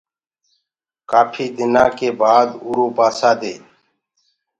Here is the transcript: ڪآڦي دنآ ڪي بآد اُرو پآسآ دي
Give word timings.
ڪآڦي 1.09 1.45
دنآ 1.57 1.85
ڪي 1.97 2.09
بآد 2.19 2.47
اُرو 2.65 2.85
پآسآ 2.97 3.31
دي 3.41 3.53